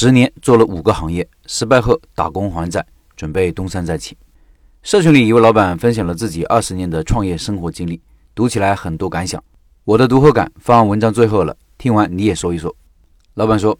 [0.00, 4.16] 十年做了五个行业，失败后打工还债，准备东山再起。
[4.80, 8.00] 社群里一位老板分享了自己二十年的创业生活经历，
[8.32, 9.42] 读起来很多感想。
[9.82, 12.72] 我的读后感放文章最后了，听完你也说一说。
[13.34, 13.76] 老板说：“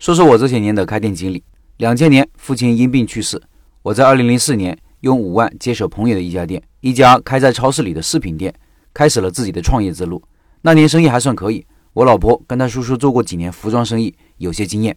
[0.00, 1.44] 说说我这些年的开店经历。
[1.76, 3.38] 两千年父亲因病去世，
[3.82, 8.54] 我在二零零四年用五万接手朋友的一家店，一家开在超市里的饰品店，
[8.94, 10.22] 开始了自己的创业之路。
[10.62, 14.96] 那年生意还算可以，我老婆跟她叔叔做过几年服装生意，有些经验。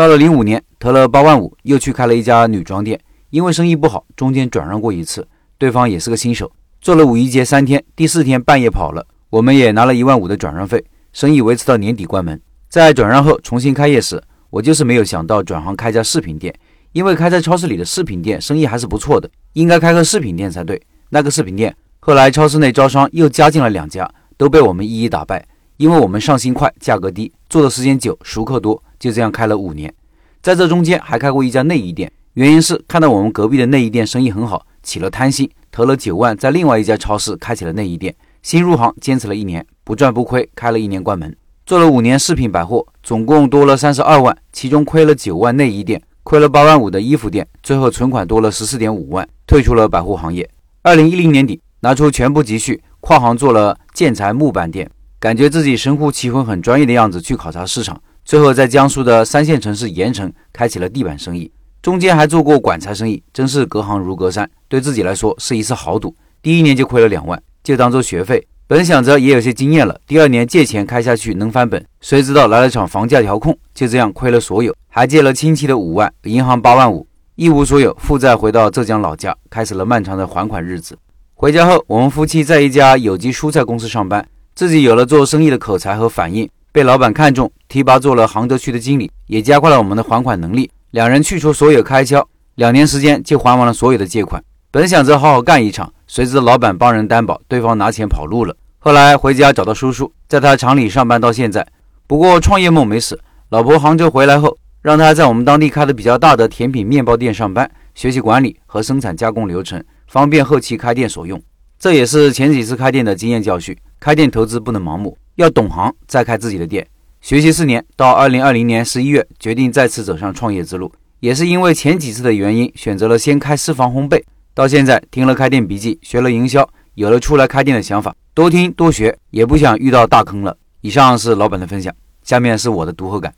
[0.00, 6.50] 到了零五年，投了八万五，又去开了一家女装店，因为生意不好，中间转让过一次，对方也是个新手，
[6.80, 10.82] 做了五一节三天，第四天半夜跑了，我们也拿了一万五的转让费，
[11.12, 16.54] 生意维持到年底关门。”在转让后重新开业时，我就是没有想到转行开家饰品店，
[16.92, 20.80] 因为开在超市里的饰品店生意还是不错的，应该开个饰品店才对。
[21.10, 25.46] 那个饰品店后来超市内招商又加进了两家，都被我们一一打败，
[25.76, 29.92] 因为我们上新快，价格低，做的时间久，熟客多，就这样开了五年。
[30.40, 38.14] 在这中间还开过一家内衣店，原因是看到我们隔壁的内衣店生意很好，起了贪心，投了九万在另外一家超市开起了内衣店。
[38.42, 41.36] 新入行，坚持了一年，不赚不亏，开了一年关门。
[41.66, 50.48] 做了五年饰品百货，总共多了三十二万，其中亏了九万内衣店，亏了八万五的衣服店，最后存款多了十四点五万，退出了百货行业。
[50.82, 61.50] 二零一零年底，拿出全部积蓄跨行做了建材木板店，感觉自己神乎其魂、很专业的样子，去考察市场，最后在江苏的三线城市盐城开启了地板生意，
[61.82, 66.14] 中间还做过管材生意，真是隔行如隔山，对自己来说是一次豪赌。
[66.40, 68.46] 第一年就亏了两万，就当做学费。
[68.68, 80.96] 本想着也有些经验了，第二年借钱开下去能翻本，谁知道来了场房价调控，就这样亏了所有，还借了亲戚的五万，银行八万五，一无所有，负债回到浙江老家，开始了漫长的还款日子。
[81.34, 90.70] 回家后，我们夫妻在一家有机蔬菜公司上班，自己有了做生意的口才和反应，被老板看中，提拔做了杭州区的经理，也加快了我们的还款能力。
[90.92, 94.40] 两人去除所有开销，两年时间就还完了所有的借款。
[94.70, 98.54] 本想着好好干一场，谁知老板帮人担保，对方拿钱跑路了。
[98.78, 101.66] 后来回家找到叔叔，在他厂里上班到现在。
[102.06, 103.18] 不过创业梦没死，
[103.48, 111.42] 老婆杭州回来后，让他在我们当地开的比较大的甜品面包店上班，学习管理和生产加工流程，方便后期开店所用。
[111.80, 116.88] 这也是前几次开店的经验教训：开店投资不能盲目，要懂行再开自己的店。
[117.20, 120.90] 学习四年，到二零二零年十一月，决定再次走上创业之路。
[121.18, 124.22] 也是因为前几次的原因，选择了先开私房烘焙。
[124.54, 128.16] 到现在听了开店笔记，学了营销，有了出来开店的想法。
[128.32, 130.56] 多听多学，也不想遇到大坑了。
[130.80, 133.34] 以上是老板的分享，下面是我的读后感。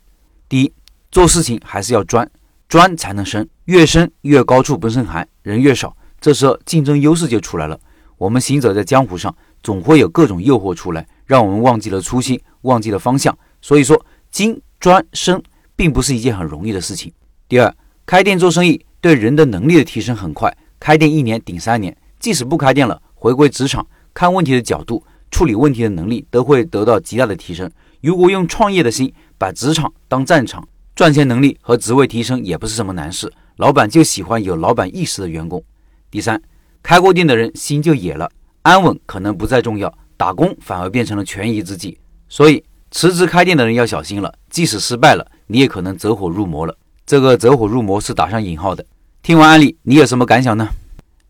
[0.47, 0.71] 第一，
[1.11, 2.25] 做事情还是要专，
[2.69, 7.77] 专才能深，越深越高处不胜寒，人越少，这时候竞争优势就出来了。
[8.23, 13.37] 我们行走在江湖上，总会有各种诱惑出来，让我们忘记了初心，忘记了方向。
[13.61, 14.01] 所以说，
[14.31, 15.43] 精专深
[15.75, 17.11] 并不是一件很容易的事情。
[17.49, 17.75] 第二，
[18.05, 23.85] 开店做生意对人的能力的提升很快，开店一年顶三年，即使不开店了，回归职场。
[24.13, 27.69] 看问题的角度、处理问题的能力都会得到极大的提升。
[27.99, 33.29] 如果用创业的心把职场当战场，赚钱能力和职位提升也不是什么难事。
[33.57, 35.61] 老板就喜欢有老板意识的员工。
[36.09, 36.41] 第三，
[36.83, 38.29] 开过店的人心就野了，
[38.61, 41.97] 安稳可能不再重要，打工反而变成了权宜之计。
[42.27, 46.77] 所以辞职开店的人要小心了，即使失败了，你也可能走火入魔了。
[47.05, 48.85] 这个走火入魔是打上引号的。
[49.21, 50.67] 听完案例，你有什么感想呢？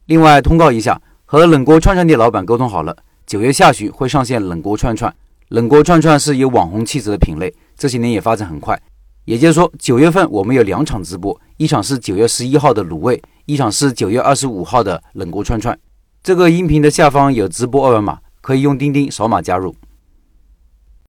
[0.07, 0.99] 另外通告一下。
[1.25, 5.11] 和冷锅串串店老板沟通好了，九月下旬会上线冷锅串串。
[5.47, 8.79] 冷锅串串是有网红气质的品类，这些年也发展很快。
[9.25, 15.77] 也就是说，九月份我们有两场直播，一场是九月十一号的卤味，一场是九月二十五号的冷锅串串。
[16.23, 19.75] 这个音频的下方有直播二维码，可以用钉钉扫码加入。